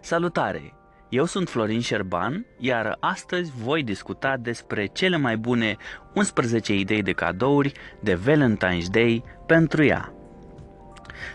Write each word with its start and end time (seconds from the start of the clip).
Salutare! 0.00 0.74
Eu 1.08 1.24
sunt 1.24 1.48
Florin 1.48 1.80
Șerban, 1.80 2.46
iar 2.58 2.96
astăzi 3.00 3.52
voi 3.62 3.82
discuta 3.82 4.36
despre 4.36 4.86
cele 4.86 5.16
mai 5.16 5.36
bune 5.36 5.76
11 6.14 6.74
idei 6.74 7.02
de 7.02 7.12
cadouri 7.12 7.72
de 8.00 8.18
Valentine's 8.18 8.90
Day 8.90 9.24
pentru 9.46 9.84
ea. 9.84 10.12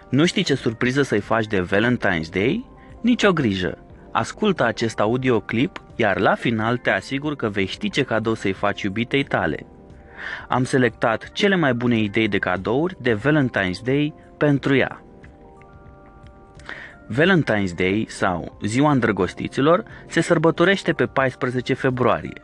Nu 0.09 0.25
știi 0.25 0.43
ce 0.43 0.55
surpriză 0.55 1.01
să-i 1.01 1.19
faci 1.19 1.45
de 1.45 1.65
Valentine's 1.65 2.29
Day? 2.31 2.65
Nici 3.01 3.23
o 3.23 3.33
grijă! 3.33 3.77
Ascultă 4.11 4.63
acest 4.63 4.99
audioclip, 4.99 5.81
iar 5.95 6.19
la 6.19 6.35
final 6.35 6.77
te 6.77 6.89
asigur 6.89 7.35
că 7.35 7.49
vei 7.49 7.65
ști 7.65 7.89
ce 7.89 8.03
cadou 8.03 8.33
să-i 8.33 8.53
faci 8.53 8.81
iubitei 8.81 9.23
tale. 9.23 9.65
Am 10.47 10.63
selectat 10.63 11.31
cele 11.31 11.55
mai 11.55 11.73
bune 11.73 11.97
idei 11.97 12.27
de 12.27 12.37
cadouri 12.37 12.97
de 13.01 13.15
Valentine's 13.15 13.83
Day 13.83 14.13
pentru 14.37 14.75
ea. 14.75 15.03
Valentine's 17.09 17.73
Day 17.75 18.05
sau 18.09 18.57
Ziua 18.63 18.91
Îndrăgostiților 18.91 19.83
se 20.07 20.21
sărbătorește 20.21 20.93
pe 20.93 21.05
14 21.05 21.73
februarie. 21.73 22.41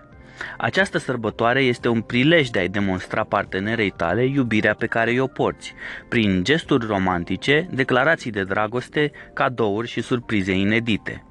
Această 0.58 0.98
sărbătoare 0.98 1.62
este 1.63 1.88
un 1.88 2.02
prilej 2.02 2.49
de 2.49 2.59
a-i 2.59 2.70
demonstra 2.70 3.23
partenerei 3.23 3.89
tale 3.89 4.25
iubirea 4.25 4.73
pe 4.73 4.86
care 4.86 5.20
o 5.20 5.27
porți, 5.27 5.73
prin 6.09 6.44
gesturi 6.44 6.86
romantice, 6.86 7.67
declarații 7.72 8.31
de 8.31 8.44
dragoste, 8.44 9.12
cadouri 9.34 9.88
și 9.88 10.02
surprize 10.02 10.52
inedite. 10.52 11.23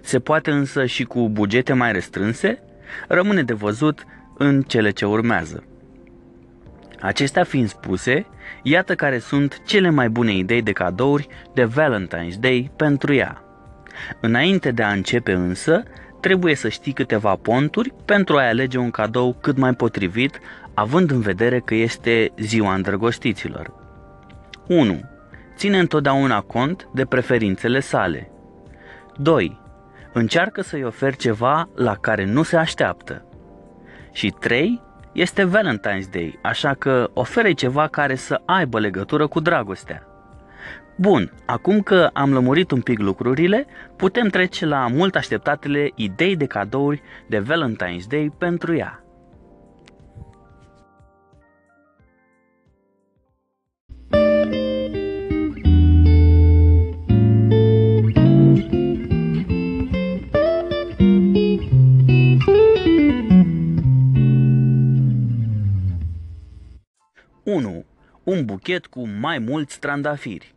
Se 0.00 0.18
poate 0.18 0.50
însă 0.50 0.86
și 0.86 1.04
cu 1.04 1.28
bugete 1.28 1.72
mai 1.72 1.92
restrânse? 1.92 2.62
Rămâne 3.08 3.42
de 3.42 3.52
văzut 3.52 4.04
în 4.38 4.62
cele 4.62 4.90
ce 4.90 5.06
urmează. 5.06 5.64
Acestea 7.02 7.44
fiind 7.44 7.68
spuse, 7.68 8.26
iată 8.62 8.94
care 8.94 9.18
sunt 9.18 9.62
cele 9.66 9.90
mai 9.90 10.08
bune 10.08 10.32
idei 10.32 10.62
de 10.62 10.72
cadouri 10.72 11.28
de 11.54 11.64
Valentine's 11.64 12.38
Day 12.40 12.70
pentru 12.76 13.14
ea. 13.14 13.42
Înainte 14.20 14.70
de 14.70 14.82
a 14.82 14.92
începe 14.92 15.32
însă, 15.32 15.82
trebuie 16.20 16.54
să 16.54 16.68
știi 16.68 16.92
câteva 16.92 17.36
ponturi 17.36 17.94
pentru 18.04 18.36
a 18.36 18.46
alege 18.46 18.78
un 18.78 18.90
cadou 18.90 19.36
cât 19.40 19.56
mai 19.56 19.74
potrivit, 19.74 20.38
având 20.74 21.10
în 21.10 21.20
vedere 21.20 21.60
că 21.60 21.74
este 21.74 22.32
ziua 22.38 22.74
îndrăgostiților. 22.74 23.74
1. 24.68 25.00
Ține 25.56 25.78
întotdeauna 25.78 26.40
cont 26.40 26.88
de 26.94 27.04
preferințele 27.04 27.80
sale. 27.80 28.30
2. 29.16 29.60
Încearcă 30.12 30.62
să-i 30.62 30.84
oferi 30.84 31.16
ceva 31.16 31.68
la 31.74 31.94
care 31.94 32.24
nu 32.24 32.42
se 32.42 32.56
așteaptă. 32.56 33.24
Și 34.12 34.34
3 34.40 34.82
este 35.12 35.48
Valentine's 35.48 36.10
Day, 36.10 36.38
așa 36.42 36.74
că 36.74 37.10
ofere 37.12 37.52
ceva 37.52 37.88
care 37.88 38.14
să 38.14 38.40
aibă 38.44 38.78
legătură 38.78 39.26
cu 39.26 39.40
dragostea. 39.40 40.06
Bun, 40.96 41.32
acum 41.46 41.80
că 41.80 42.10
am 42.12 42.32
lămurit 42.32 42.70
un 42.70 42.80
pic 42.80 42.98
lucrurile, 42.98 43.66
putem 43.96 44.28
trece 44.28 44.66
la 44.66 44.86
mult 44.86 45.16
așteptatele 45.16 45.90
idei 45.94 46.36
de 46.36 46.46
cadouri 46.46 47.02
de 47.26 47.42
Valentine's 47.42 48.06
Day 48.08 48.32
pentru 48.38 48.76
ea. 48.76 49.01
1. 67.42 67.84
Un 68.24 68.44
buchet 68.44 68.86
cu 68.86 69.08
mai 69.20 69.38
mulți 69.38 69.78
trandafiri. 69.78 70.54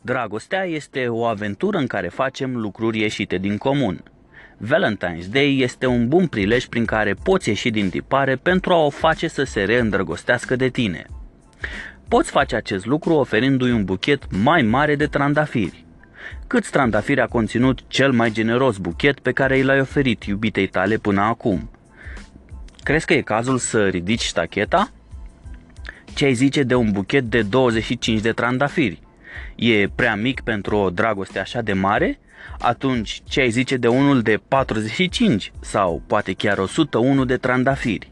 Dragostea 0.00 0.64
este 0.64 1.08
o 1.08 1.24
aventură 1.24 1.78
în 1.78 1.86
care 1.86 2.08
facem 2.08 2.56
lucruri 2.56 3.00
ieșite 3.00 3.36
din 3.36 3.56
comun. 3.56 4.02
Valentine's 4.66 5.26
Day 5.30 5.58
este 5.60 5.86
un 5.86 6.08
bun 6.08 6.26
prilej 6.26 6.66
prin 6.66 6.84
care 6.84 7.14
poți 7.14 7.48
ieși 7.48 7.70
din 7.70 7.90
tipare 7.90 8.36
pentru 8.36 8.72
a 8.72 8.84
o 8.84 8.90
face 8.90 9.28
să 9.28 9.44
se 9.44 9.62
reîndrăgostească 9.62 10.56
de 10.56 10.68
tine. 10.68 11.06
Poți 12.08 12.30
face 12.30 12.56
acest 12.56 12.86
lucru 12.86 13.12
oferindu-i 13.12 13.72
un 13.72 13.84
buchet 13.84 14.22
mai 14.42 14.62
mare 14.62 14.96
de 14.96 15.06
trandafiri. 15.06 15.84
Câți 16.46 16.70
trandafiri 16.70 17.20
a 17.20 17.26
conținut 17.26 17.80
cel 17.86 18.12
mai 18.12 18.30
generos 18.30 18.76
buchet 18.76 19.20
pe 19.20 19.32
care 19.32 19.58
i 19.58 19.62
l-ai 19.62 19.80
oferit 19.80 20.24
iubitei 20.24 20.66
tale 20.66 20.96
până 20.96 21.20
acum? 21.20 21.70
Crezi 22.82 23.06
că 23.06 23.14
e 23.14 23.20
cazul 23.20 23.58
să 23.58 23.88
ridici 23.88 24.24
stacheta? 24.24 24.92
Ce 26.18 26.24
ai 26.24 26.34
zice 26.34 26.62
de 26.62 26.74
un 26.74 26.90
buchet 26.90 27.24
de 27.24 27.42
25 27.42 28.20
de 28.20 28.32
trandafiri? 28.32 29.00
E 29.56 29.88
prea 29.94 30.16
mic 30.16 30.40
pentru 30.40 30.76
o 30.76 30.90
dragoste 30.90 31.38
așa 31.38 31.62
de 31.62 31.72
mare? 31.72 32.18
Atunci 32.58 33.22
ce 33.28 33.40
ai 33.40 33.50
zice 33.50 33.76
de 33.76 33.88
unul 33.88 34.22
de 34.22 34.40
45 34.48 35.52
sau 35.60 36.02
poate 36.06 36.32
chiar 36.32 36.58
101 36.58 37.24
de 37.24 37.36
trandafiri? 37.36 38.10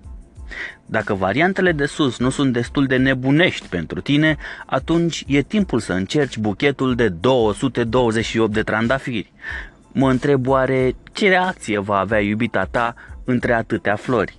Dacă 0.85 1.15
variantele 1.15 1.73
de 1.73 1.87
sus 1.87 2.19
nu 2.19 2.31
sunt 2.31 2.53
destul 2.53 2.87
de 2.87 2.97
nebunești 2.97 3.69
pentru 3.69 4.01
tine, 4.01 4.37
atunci 4.67 5.25
e 5.27 5.43
timpul 5.43 5.81
să 5.81 5.93
încerci 5.93 6.39
buchetul 6.39 6.95
de 6.95 7.09
228 7.09 8.53
de 8.53 8.63
trandafiri. 8.63 9.33
Mă 9.93 10.11
întreb 10.11 10.47
oare 10.47 10.95
ce 11.13 11.29
reacție 11.29 11.79
va 11.79 11.99
avea 11.99 12.21
iubita 12.21 12.69
ta 12.71 12.95
între 13.25 13.53
atâtea 13.53 13.97
flori? 13.97 14.39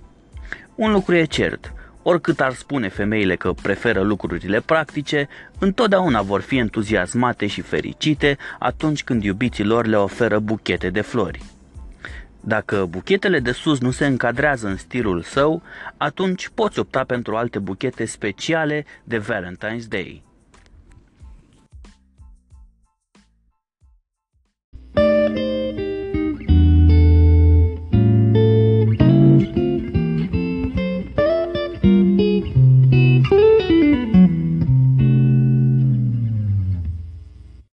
Un 0.74 0.92
lucru 0.92 1.14
e 1.14 1.24
cert, 1.24 1.72
Oricât 2.10 2.40
ar 2.40 2.52
spune 2.52 2.88
femeile 2.88 3.36
că 3.36 3.52
preferă 3.52 4.00
lucrurile 4.00 4.60
practice, 4.60 5.28
întotdeauna 5.58 6.22
vor 6.22 6.40
fi 6.40 6.56
entuziasmate 6.56 7.46
și 7.46 7.60
fericite 7.60 8.36
atunci 8.58 9.04
când 9.04 9.24
iubiții 9.24 9.64
lor 9.64 9.86
le 9.86 9.96
oferă 9.96 10.38
buchete 10.38 10.90
de 10.90 11.00
flori. 11.00 11.42
Dacă 12.40 12.86
buchetele 12.90 13.40
de 13.40 13.52
sus 13.52 13.80
nu 13.80 13.90
se 13.90 14.06
încadrează 14.06 14.66
în 14.66 14.76
stilul 14.76 15.22
său, 15.22 15.62
atunci 15.96 16.50
poți 16.54 16.78
opta 16.78 17.04
pentru 17.04 17.36
alte 17.36 17.58
buchete 17.58 18.04
speciale 18.04 18.84
de 19.04 19.18
Valentine's 19.18 19.88
Day. 19.88 20.27